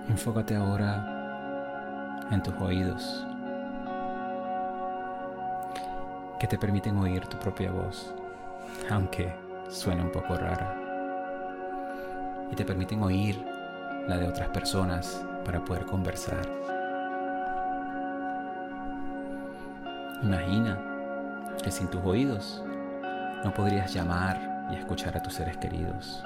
Enfócate 0.10 0.56
ahora 0.56 1.13
en 2.34 2.42
tus 2.44 2.56
oídos 2.60 3.26
que 6.40 6.48
te 6.48 6.58
permiten 6.58 6.98
oír 6.98 7.26
tu 7.28 7.38
propia 7.38 7.72
voz, 7.72 8.14
aunque 8.90 9.34
suene 9.70 10.02
un 10.02 10.12
poco 10.12 10.36
rara. 10.36 10.78
Y 12.52 12.56
te 12.56 12.66
permiten 12.66 13.02
oír 13.02 13.46
la 14.08 14.18
de 14.18 14.28
otras 14.28 14.50
personas 14.50 15.24
para 15.46 15.64
poder 15.64 15.86
conversar. 15.86 16.42
Imagina 20.22 20.78
que 21.64 21.72
sin 21.72 21.88
tus 21.88 22.04
oídos 22.04 22.64
no 23.44 23.54
podrías 23.54 23.94
llamar 23.94 24.68
y 24.72 24.76
escuchar 24.76 25.16
a 25.16 25.22
tus 25.22 25.36
seres 25.36 25.58
queridos 25.58 26.24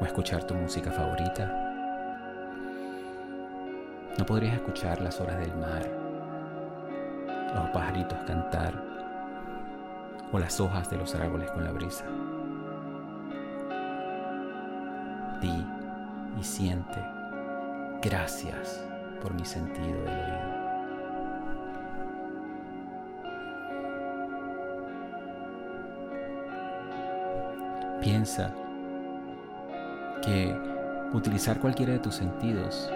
o 0.00 0.04
escuchar 0.04 0.44
tu 0.44 0.54
música 0.54 0.90
favorita. 0.90 1.67
No 4.18 4.26
podrías 4.26 4.54
escuchar 4.54 5.00
las 5.00 5.20
horas 5.20 5.38
del 5.38 5.56
mar 5.56 6.08
los 7.54 7.70
pajaritos 7.70 8.18
cantar 8.26 8.74
o 10.32 10.38
las 10.38 10.60
hojas 10.60 10.90
de 10.90 10.98
los 10.98 11.14
árboles 11.14 11.50
con 11.50 11.64
la 11.64 11.72
brisa. 11.72 12.04
Di 15.40 15.66
y 16.38 16.44
siente 16.44 17.02
gracias 18.02 18.84
por 19.22 19.32
mi 19.34 19.44
sentido 19.44 19.98
del 20.02 20.08
oído. 20.08 20.58
Piensa 28.00 28.54
que 30.22 30.56
utilizar 31.12 31.58
cualquiera 31.58 31.94
de 31.94 31.98
tus 31.98 32.14
sentidos 32.14 32.90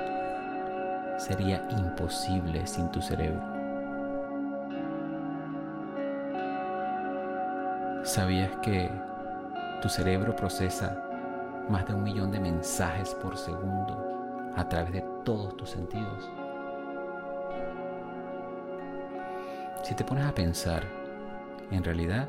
sería 1.22 1.64
imposible 1.70 2.66
sin 2.66 2.90
tu 2.90 3.00
cerebro. 3.00 3.40
¿Sabías 8.02 8.50
que 8.60 8.90
tu 9.80 9.88
cerebro 9.88 10.34
procesa 10.34 11.00
más 11.68 11.86
de 11.86 11.94
un 11.94 12.02
millón 12.02 12.32
de 12.32 12.40
mensajes 12.40 13.14
por 13.14 13.36
segundo 13.36 14.52
a 14.56 14.68
través 14.68 14.92
de 14.94 15.04
todos 15.24 15.56
tus 15.56 15.70
sentidos? 15.70 16.28
Si 19.84 19.94
te 19.94 20.02
pones 20.04 20.24
a 20.24 20.34
pensar, 20.34 20.82
en 21.70 21.84
realidad 21.84 22.26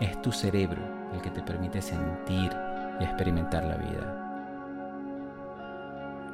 es 0.00 0.20
tu 0.20 0.30
cerebro 0.30 0.82
el 1.14 1.22
que 1.22 1.30
te 1.30 1.40
permite 1.40 1.80
sentir 1.80 2.54
y 3.00 3.04
experimentar 3.04 3.64
la 3.64 3.76
vida. 3.76 4.20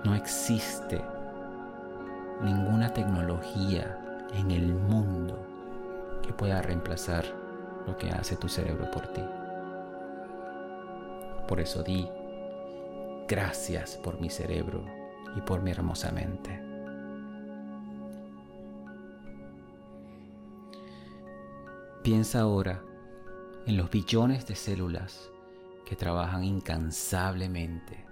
No 0.05 0.17
existe 0.17 1.01
ninguna 2.43 2.93
tecnología 2.93 3.99
en 4.35 4.51
el 4.51 4.75
mundo 4.75 5.47
que 6.23 6.33
pueda 6.33 6.63
reemplazar 6.63 7.25
lo 7.87 7.97
que 7.97 8.11
hace 8.11 8.37
tu 8.37 8.49
cerebro 8.49 8.91
por 8.91 9.07
ti. 9.09 9.23
Por 11.49 11.61
eso 11.61 11.83
di, 11.83 12.09
gracias 13.29 13.97
por 13.97 14.21
mi 14.21 14.31
cerebro 14.31 14.85
y 15.37 15.41
por 15.41 15.63
mi 15.63 15.71
hermosa 15.71 16.13
mente. 16.13 16.61
Piensa 22.03 22.41
ahora 22.41 22.83
en 23.67 23.77
los 23.77 23.91
billones 23.91 24.47
de 24.47 24.55
células 24.55 25.31
que 25.85 25.97
trabajan 25.97 26.45
incansablemente 26.45 28.07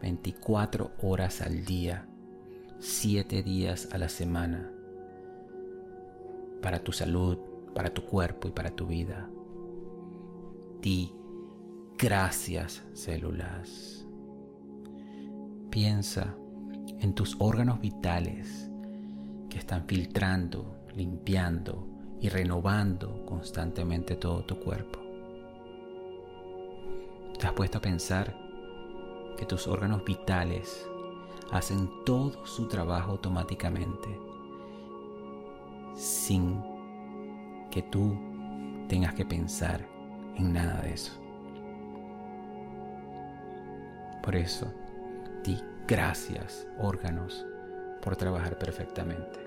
24 0.00 0.92
horas 1.02 1.40
al 1.40 1.64
día, 1.64 2.06
7 2.84 3.44
días 3.44 3.88
a 3.92 3.96
la 3.96 4.08
semana, 4.08 4.68
para 6.60 6.82
tu 6.82 6.90
salud, 6.90 7.38
para 7.76 7.94
tu 7.94 8.02
cuerpo 8.04 8.48
y 8.48 8.50
para 8.50 8.72
tu 8.72 8.86
vida. 8.88 9.30
Di 10.80 11.12
gracias 11.96 12.82
células. 12.92 14.04
Piensa 15.70 16.34
en 16.98 17.14
tus 17.14 17.36
órganos 17.38 17.80
vitales 17.80 18.68
que 19.48 19.58
están 19.58 19.86
filtrando, 19.86 20.84
limpiando 20.96 21.86
y 22.20 22.30
renovando 22.30 23.24
constantemente 23.24 24.16
todo 24.16 24.44
tu 24.44 24.58
cuerpo. 24.58 24.98
¿Te 27.38 27.46
has 27.46 27.52
puesto 27.52 27.78
a 27.78 27.80
pensar 27.80 28.36
que 29.36 29.46
tus 29.46 29.68
órganos 29.68 30.04
vitales 30.04 30.88
hacen 31.52 31.88
todo 32.04 32.44
su 32.46 32.66
trabajo 32.66 33.12
automáticamente 33.12 34.18
sin 35.94 36.62
que 37.70 37.82
tú 37.82 38.16
tengas 38.88 39.14
que 39.14 39.24
pensar 39.24 39.86
en 40.36 40.52
nada 40.52 40.80
de 40.80 40.94
eso. 40.94 41.12
Por 44.22 44.34
eso, 44.36 44.72
di 45.44 45.58
gracias, 45.86 46.66
órganos, 46.78 47.44
por 48.00 48.16
trabajar 48.16 48.58
perfectamente. 48.58 49.40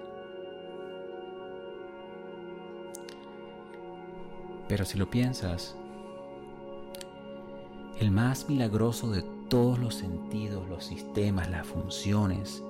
Pero 4.68 4.86
si 4.86 4.98
lo 4.98 5.10
piensas, 5.10 5.76
el 8.00 8.12
más 8.12 8.50
milagroso 8.50 9.10
de 9.10 9.24
todos 9.50 9.80
los 9.80 9.96
sentidos, 9.96 10.68
los 10.70 10.86
sistemas, 10.86 11.50
las 11.50 11.66
funciones 11.66 12.64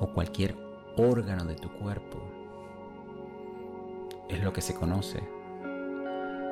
o 0.00 0.08
cualquier 0.08 0.56
órgano 0.96 1.44
de 1.44 1.54
tu 1.54 1.70
cuerpo 1.70 2.18
es 4.28 4.42
lo 4.42 4.52
que 4.52 4.60
se 4.60 4.74
conoce 4.74 5.22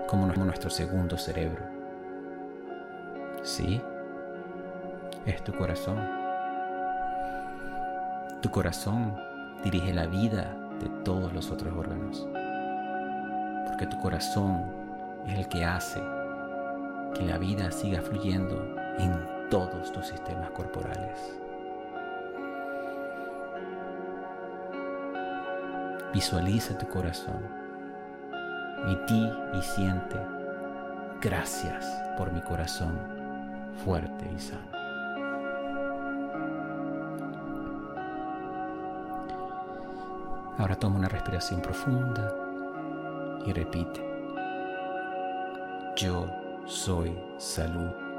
como 0.09 0.27
nuestro 0.27 0.69
segundo 0.69 1.17
cerebro. 1.17 1.65
Sí, 3.43 3.81
es 5.25 5.43
tu 5.43 5.53
corazón. 5.53 5.99
Tu 8.43 8.51
corazón 8.51 9.17
dirige 9.65 9.95
la 9.95 10.07
vida 10.07 10.55
de 10.81 10.89
todos 11.05 11.33
los 11.33 11.51
otros 11.51 11.75
órganos. 11.75 12.29
Porque 13.67 13.87
tu 13.87 13.99
corazón 14.01 14.65
es 15.27 15.39
el 15.39 15.49
que 15.49 15.65
hace 15.65 16.03
que 17.15 17.25
la 17.25 17.39
vida 17.39 17.71
siga 17.71 18.03
fluyendo 18.03 18.63
en 18.99 19.42
todos 19.53 19.93
tus 19.93 20.07
sistemas 20.07 20.51
corporales. 20.53 21.39
Visualiza 26.15 26.79
tu 26.79 26.89
corazón 26.89 27.43
y 28.89 28.97
ti 29.05 29.31
y 29.53 29.61
siente, 29.61 30.17
gracias 31.21 31.85
por 32.17 32.33
mi 32.33 32.41
corazón 32.41 32.99
fuerte 33.85 34.25
y 34.35 34.39
sano. 34.39 34.73
Ahora 40.57 40.77
toma 40.77 40.97
una 40.97 41.11
respiración 41.11 41.61
profunda 41.61 42.35
y 43.45 43.53
repite, 43.53 44.03
yo 45.95 46.27
soy 46.65 47.15
salud 47.37 48.12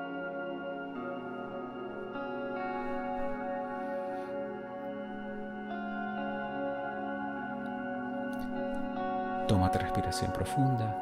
Toma 9.47 9.69
tu 9.69 9.77
respiración 9.77 10.32
profunda 10.32 10.95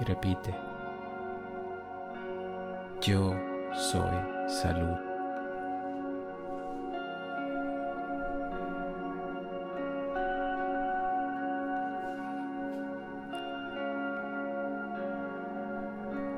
y 0.00 0.04
repite. 0.04 0.54
Yo 3.00 3.34
soy 3.72 4.10
salud. 4.46 4.96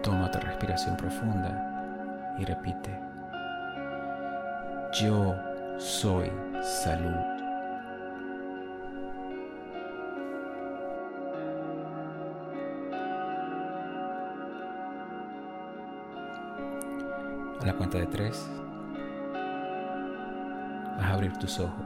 Toma 0.03 0.31
tu 0.31 0.39
respiración 0.39 0.97
profunda 0.97 2.35
y 2.39 2.45
repite. 2.45 3.01
Yo 4.93 5.35
soy 5.79 6.31
salud. 6.61 7.32
Cuenta 17.75 17.99
de 17.99 18.07
tres, 18.07 18.49
vas 20.97 21.07
a 21.07 21.13
abrir 21.15 21.37
tus 21.37 21.59
ojos, 21.59 21.85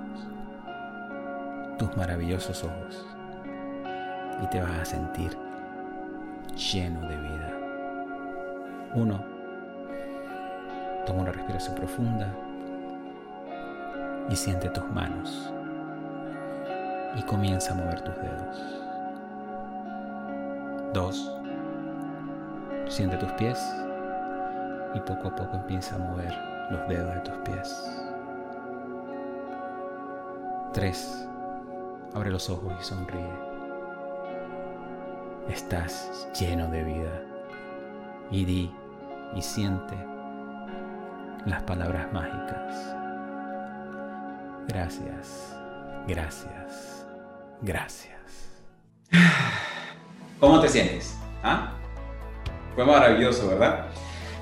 tus 1.78 1.96
maravillosos 1.96 2.64
ojos, 2.64 3.06
y 4.42 4.46
te 4.48 4.60
vas 4.60 4.80
a 4.80 4.84
sentir 4.84 5.36
lleno 6.54 7.00
de 7.00 7.16
vida. 7.16 7.52
Uno, 8.94 9.22
toma 11.06 11.22
una 11.22 11.32
respiración 11.32 11.74
profunda 11.74 12.32
y 14.28 14.36
siente 14.36 14.68
tus 14.70 14.84
manos 14.90 15.52
y 17.16 17.22
comienza 17.22 17.72
a 17.72 17.76
mover 17.76 18.00
tus 18.02 18.14
dedos. 18.16 18.82
Dos, 20.92 21.32
siente 22.88 23.16
tus 23.16 23.32
pies 23.32 23.58
y 24.94 25.00
poco 25.00 25.28
a 25.28 25.36
poco 25.36 25.56
empieza 25.56 25.94
a 25.96 25.98
mover 25.98 26.32
los 26.70 26.88
dedos 26.88 27.14
de 27.14 27.20
tus 27.20 27.34
pies. 27.38 28.02
3. 30.72 31.28
Abre 32.14 32.30
los 32.30 32.50
ojos 32.50 32.72
y 32.80 32.84
sonríe. 32.84 33.32
Estás 35.48 36.28
lleno 36.38 36.68
de 36.68 36.84
vida. 36.84 37.22
Y 38.30 38.44
di 38.44 38.74
y 39.34 39.42
siente 39.42 39.94
las 41.46 41.62
palabras 41.62 42.12
mágicas. 42.12 42.94
Gracias, 44.68 45.56
gracias, 46.08 47.06
gracias. 47.62 48.16
¿Cómo 50.40 50.60
te 50.60 50.68
sientes? 50.68 51.16
¿Ah? 51.42 51.72
Fue 52.74 52.84
maravilloso, 52.84 53.48
¿verdad? 53.48 53.86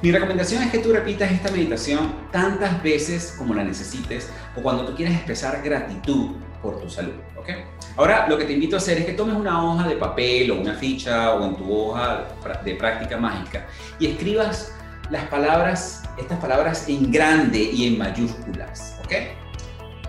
Mi 0.02 0.12
recomendación 0.12 0.62
es 0.62 0.70
que 0.70 0.78
tú 0.78 0.92
repitas 0.92 1.30
esta 1.30 1.50
meditación 1.50 2.12
tantas 2.30 2.83
veces 2.83 3.35
como 3.38 3.54
la 3.54 3.64
necesites 3.64 4.30
o 4.57 4.61
cuando 4.61 4.85
tú 4.85 4.94
quieras 4.94 5.14
expresar 5.14 5.62
gratitud 5.62 6.33
por 6.62 6.80
tu 6.80 6.90
salud, 6.90 7.14
¿ok? 7.37 7.48
Ahora 7.96 8.26
lo 8.28 8.37
que 8.37 8.44
te 8.44 8.52
invito 8.52 8.76
a 8.76 8.78
hacer 8.78 8.98
es 8.98 9.07
que 9.07 9.12
tomes 9.12 9.37
una 9.37 9.64
hoja 9.64 9.88
de 9.88 9.96
papel 9.96 10.50
o 10.50 10.61
una 10.61 10.74
ficha 10.74 11.33
o 11.35 11.44
en 11.44 11.57
tu 11.57 11.72
hoja 11.72 12.26
de 12.64 12.74
práctica 12.74 13.16
mágica 13.16 13.66
y 13.98 14.07
escribas 14.07 14.74
las 15.11 15.24
palabras, 15.26 16.02
estas 16.18 16.38
palabras 16.38 16.88
en 16.88 17.11
grande 17.11 17.62
y 17.62 17.87
en 17.87 17.98
mayúsculas, 17.98 18.98
¿ok? 19.04 19.12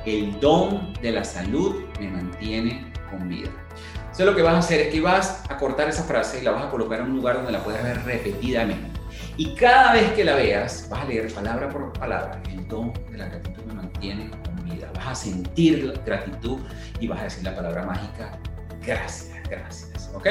El 0.06 0.40
don 0.40 0.94
de 1.02 1.12
la 1.12 1.24
salud 1.24 1.84
me 2.00 2.10
mantiene 2.10 2.92
con 3.10 3.28
vida. 3.28 3.50
Entonces 3.98 4.26
lo 4.26 4.36
que 4.36 4.42
vas 4.42 4.56
a 4.56 4.60
hacer 4.60 4.82
es 4.82 4.94
que 4.94 5.02
vas 5.02 5.44
a 5.50 5.58
cortar 5.58 5.90
esa 5.90 6.04
frase 6.04 6.40
y 6.40 6.44
la 6.44 6.52
vas 6.52 6.66
a 6.66 6.70
colocar 6.70 7.00
en 7.02 7.08
un 7.08 7.18
lugar 7.18 7.36
donde 7.36 7.52
la 7.52 7.64
puedas 7.64 7.84
ver 7.84 8.04
repetidamente. 8.06 8.95
Y 9.38 9.54
cada 9.56 9.94
vez 9.94 10.12
que 10.14 10.24
la 10.24 10.36
veas, 10.36 10.88
vas 10.90 11.02
a 11.02 11.06
leer 11.06 11.34
palabra 11.34 11.70
por 11.70 11.92
palabra. 11.94 12.42
El 12.50 12.68
don 12.68 12.94
de 13.12 13.18
la 13.18 13.26
gratitud 13.26 13.64
me 13.66 13.74
mantiene 13.74 14.30
con 14.30 14.64
vida. 14.64 14.90
Vas 14.96 15.08
a 15.08 15.16
sentir 15.16 15.94
gratitud 16.06 16.60
y 17.00 17.08
vas 17.08 17.20
a 17.20 17.24
decir 17.26 17.44
la 17.44 17.56
palabra 17.56 17.84
mágica, 17.84 18.38
gracias, 18.86 19.38
gracias. 19.50 20.10
¿Ok? 20.14 20.28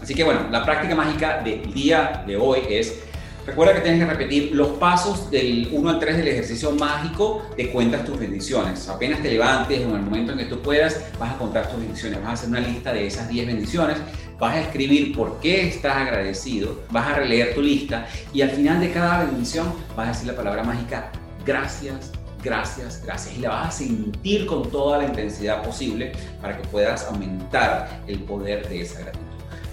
Así 0.00 0.14
que 0.14 0.22
bueno, 0.22 0.48
la 0.50 0.64
práctica 0.64 0.94
mágica 0.94 1.42
del 1.42 1.72
día 1.72 2.22
de 2.26 2.36
hoy 2.36 2.60
es 2.68 3.02
Recuerda 3.46 3.74
que 3.74 3.80
tienes 3.82 4.00
que 4.00 4.06
repetir 4.06 4.52
los 4.54 4.68
pasos 4.78 5.30
del 5.30 5.68
1 5.70 5.90
al 5.90 5.98
3 5.98 6.16
del 6.16 6.28
ejercicio 6.28 6.70
mágico 6.72 7.46
de 7.58 7.70
cuentas 7.70 8.02
tus 8.06 8.18
bendiciones. 8.18 8.88
Apenas 8.88 9.20
te 9.20 9.30
levantes 9.30 9.80
o 9.80 9.90
en 9.90 9.96
el 9.96 10.00
momento 10.00 10.32
en 10.32 10.38
que 10.38 10.44
tú 10.46 10.62
puedas, 10.62 11.04
vas 11.18 11.34
a 11.34 11.36
contar 11.36 11.68
tus 11.68 11.78
bendiciones. 11.78 12.20
Vas 12.20 12.30
a 12.30 12.32
hacer 12.32 12.48
una 12.48 12.60
lista 12.60 12.94
de 12.94 13.06
esas 13.06 13.28
10 13.28 13.46
bendiciones. 13.46 13.98
Vas 14.38 14.54
a 14.54 14.60
escribir 14.60 15.14
por 15.16 15.40
qué 15.40 15.68
estás 15.68 15.96
agradecido. 15.96 16.80
Vas 16.90 17.08
a 17.08 17.14
releer 17.16 17.54
tu 17.54 17.62
lista 17.62 18.06
y 18.32 18.42
al 18.42 18.50
final 18.50 18.80
de 18.80 18.92
cada 18.92 19.24
bendición 19.24 19.72
vas 19.96 20.08
a 20.08 20.12
decir 20.12 20.26
la 20.26 20.36
palabra 20.36 20.64
mágica 20.64 21.10
gracias, 21.44 22.12
gracias, 22.42 23.02
gracias. 23.04 23.36
Y 23.36 23.40
la 23.40 23.50
vas 23.50 23.68
a 23.68 23.70
sentir 23.70 24.46
con 24.46 24.70
toda 24.70 24.98
la 24.98 25.04
intensidad 25.04 25.62
posible 25.62 26.12
para 26.40 26.56
que 26.56 26.66
puedas 26.68 27.06
aumentar 27.06 28.00
el 28.06 28.20
poder 28.20 28.68
de 28.68 28.82
esa 28.82 29.00
gratitud. 29.00 29.24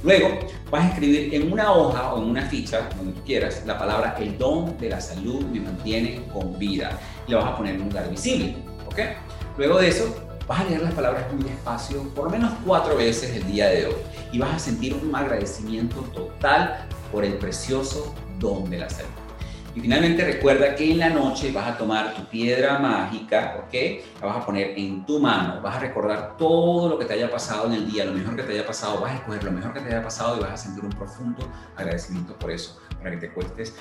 Luego 0.04 0.30
vas 0.71 0.86
a 0.86 0.89
escribir 0.89 1.34
en 1.34 1.52
una 1.52 1.71
hoja 1.71 2.13
o 2.13 2.24
en 2.24 2.30
una 2.32 2.41
ficha, 2.43 2.89
donde 2.97 3.19
quieras, 3.21 3.63
la 3.67 3.78
palabra 3.78 4.15
el 4.19 4.36
don 4.38 4.76
de 4.80 4.89
la 4.89 5.00
salud 5.00 5.43
me 5.45 5.60
mantiene 5.60 6.24
con 6.34 6.58
vida. 6.58 6.97
Y 7.28 7.32
la 7.32 7.38
vas 7.38 7.54
a 7.54 7.58
poner 7.58 7.76
en 7.76 7.82
un 7.82 7.89
lugar 7.89 8.10
visible. 8.10 8.56
¿Ok? 8.88 9.00
Luego 9.58 9.78
de 9.78 9.89
eso, 9.89 10.15
vas 10.47 10.62
a 10.62 10.63
leer 10.63 10.82
las 10.82 10.93
palabras 10.93 11.32
muy 11.32 11.43
despacio, 11.43 12.04
por 12.15 12.26
lo 12.26 12.32
menos 12.32 12.52
cuatro 12.65 12.97
veces 12.97 13.36
el 13.36 13.45
día 13.45 13.67
de 13.67 13.86
hoy. 13.86 13.93
Y 14.32 14.39
vas 14.39 14.56
a 14.56 14.60
sentir 14.60 14.94
un 14.94 15.13
agradecimiento 15.15 16.02
total 16.13 16.88
por 17.12 17.26
el 17.26 17.34
precioso 17.34 18.15
don 18.39 18.70
de 18.70 18.80
la 18.80 18.89
salud. 18.89 19.10
Y 19.74 19.80
finalmente 19.80 20.26
recuerda 20.26 20.76
que 20.76 20.91
en 20.91 21.00
la 21.00 21.10
noche 21.10 21.52
vas 21.52 21.70
a 21.70 21.78
tomar 21.78 22.13
tu 22.13 22.26
piedra 22.26 22.78
mágica, 22.80 23.56
¿ok? 23.65 23.74
La 24.20 24.28
vas 24.28 24.38
a 24.38 24.46
poner 24.46 24.78
en 24.78 25.06
tu 25.06 25.17
mano, 25.20 25.62
vas 25.62 25.78
a 25.78 25.80
recordar 25.80 26.36
todo 26.36 26.89
lo 26.89 27.00
que 27.00 27.06
te 27.06 27.13
haya 27.13 27.32
pasado 27.32 27.67
en 27.67 27.74
el 27.74 27.89
día, 27.89 28.04
lo 28.04 28.12
mejor 28.12 28.36
que 28.36 28.44
te 28.44 28.52
haya 28.52 28.65
pasado, 28.65 29.00
vas 29.00 29.12
a 29.13 29.15
escoger 29.15 29.44
lo 29.46 29.52
mejor 29.52 29.74
que 29.74 29.80
te 29.80 29.88
haya 29.88 30.04
pasado 30.04 30.38
y 30.38 30.41
vas 30.41 30.52
a 30.52 30.58
sentir 30.58 30.84
un 30.84 30.91
profundo 30.91 31.50
agradecimiento 31.78 32.38
por 32.38 32.52
eso, 32.52 32.82
para 32.98 33.12
que 33.12 33.17
te 33.17 33.32
cuestes 33.32 33.74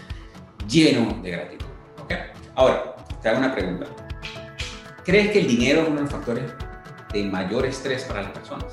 lleno 0.68 1.20
de 1.22 1.30
gratitud, 1.32 1.66
¿ok? 2.04 2.12
Ahora, 2.54 2.94
te 3.20 3.28
hago 3.28 3.38
una 3.38 3.52
pregunta. 3.52 3.86
¿Crees 5.04 5.32
que 5.32 5.40
el 5.40 5.48
dinero 5.48 5.82
es 5.82 5.88
uno 5.88 5.96
de 5.96 6.02
los 6.02 6.10
factores 6.12 6.44
de 7.12 7.24
mayor 7.24 7.66
estrés 7.66 8.04
para 8.04 8.22
las 8.22 8.30
personas? 8.30 8.66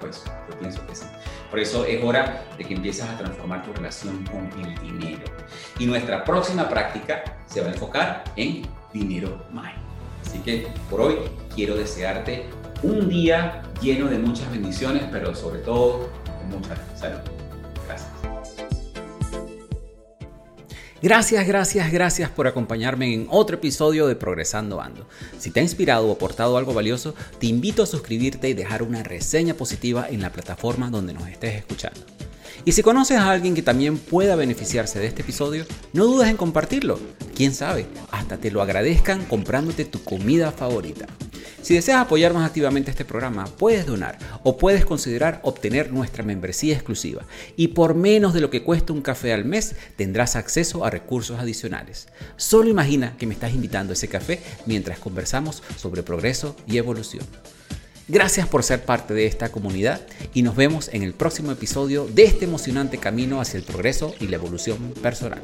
Pues 0.00 0.24
yo 0.24 0.58
pienso 0.58 0.86
que 0.86 0.94
sí. 0.94 1.06
Por 1.50 1.58
eso 1.58 1.84
es 1.84 2.02
hora 2.02 2.44
de 2.58 2.64
que 2.64 2.74
empieces 2.74 3.04
a 3.04 3.16
transformar 3.16 3.62
tu 3.64 3.72
relación 3.72 4.24
con 4.24 4.50
el 4.62 4.74
dinero. 4.80 5.24
Y 5.78 5.86
nuestra 5.86 6.24
próxima 6.24 6.68
práctica 6.68 7.24
se 7.46 7.60
va 7.60 7.68
a 7.68 7.70
enfocar 7.72 8.24
en 8.36 8.66
dinero 8.92 9.44
mágico. 9.52 9.80
Así 10.24 10.38
que 10.40 10.68
por 10.90 11.00
hoy 11.00 11.16
quiero 11.54 11.76
desearte 11.76 12.46
un 12.82 13.08
día 13.08 13.62
lleno 13.80 14.06
de 14.06 14.18
muchas 14.18 14.50
bendiciones, 14.50 15.04
pero 15.10 15.34
sobre 15.34 15.60
todo 15.60 16.08
de 16.40 16.56
mucha 16.56 16.76
salud. 16.96 17.20
Gracias, 21.06 21.46
gracias, 21.46 21.92
gracias 21.92 22.30
por 22.30 22.48
acompañarme 22.48 23.14
en 23.14 23.28
otro 23.30 23.58
episodio 23.58 24.08
de 24.08 24.16
Progresando 24.16 24.80
Ando. 24.80 25.06
Si 25.38 25.52
te 25.52 25.60
ha 25.60 25.62
inspirado 25.62 26.08
o 26.08 26.12
aportado 26.12 26.56
algo 26.56 26.74
valioso, 26.74 27.14
te 27.38 27.46
invito 27.46 27.84
a 27.84 27.86
suscribirte 27.86 28.48
y 28.48 28.54
dejar 28.54 28.82
una 28.82 29.04
reseña 29.04 29.54
positiva 29.54 30.08
en 30.10 30.20
la 30.20 30.32
plataforma 30.32 30.90
donde 30.90 31.14
nos 31.14 31.28
estés 31.28 31.54
escuchando. 31.54 32.00
Y 32.66 32.72
si 32.72 32.82
conoces 32.82 33.16
a 33.18 33.30
alguien 33.30 33.54
que 33.54 33.62
también 33.62 33.96
pueda 33.96 34.34
beneficiarse 34.34 34.98
de 34.98 35.06
este 35.06 35.22
episodio, 35.22 35.64
no 35.92 36.04
dudes 36.04 36.28
en 36.28 36.36
compartirlo. 36.36 36.98
Quién 37.32 37.54
sabe, 37.54 37.86
hasta 38.10 38.38
te 38.38 38.50
lo 38.50 38.60
agradezcan 38.60 39.24
comprándote 39.24 39.84
tu 39.84 40.02
comida 40.02 40.50
favorita. 40.50 41.06
Si 41.62 41.74
deseas 41.74 42.00
apoyar 42.00 42.34
más 42.34 42.44
activamente 42.44 42.90
este 42.90 43.04
programa, 43.04 43.44
puedes 43.44 43.86
donar 43.86 44.18
o 44.42 44.58
puedes 44.58 44.84
considerar 44.84 45.38
obtener 45.44 45.92
nuestra 45.92 46.24
membresía 46.24 46.74
exclusiva. 46.74 47.22
Y 47.54 47.68
por 47.68 47.94
menos 47.94 48.34
de 48.34 48.40
lo 48.40 48.50
que 48.50 48.64
cuesta 48.64 48.92
un 48.92 49.00
café 49.00 49.32
al 49.32 49.44
mes, 49.44 49.76
tendrás 49.94 50.34
acceso 50.34 50.84
a 50.84 50.90
recursos 50.90 51.38
adicionales. 51.38 52.08
Solo 52.36 52.68
imagina 52.68 53.16
que 53.16 53.28
me 53.28 53.34
estás 53.34 53.54
invitando 53.54 53.92
a 53.92 53.94
ese 53.94 54.08
café 54.08 54.40
mientras 54.66 54.98
conversamos 54.98 55.62
sobre 55.76 56.02
progreso 56.02 56.56
y 56.66 56.78
evolución. 56.78 57.24
Gracias 58.08 58.46
por 58.46 58.62
ser 58.62 58.84
parte 58.84 59.14
de 59.14 59.26
esta 59.26 59.48
comunidad 59.48 60.00
y 60.32 60.42
nos 60.42 60.54
vemos 60.54 60.88
en 60.92 61.02
el 61.02 61.12
próximo 61.12 61.50
episodio 61.50 62.06
de 62.06 62.22
este 62.24 62.44
emocionante 62.44 62.98
camino 62.98 63.40
hacia 63.40 63.58
el 63.58 63.64
progreso 63.64 64.14
y 64.20 64.28
la 64.28 64.36
evolución 64.36 64.92
personal. 65.02 65.42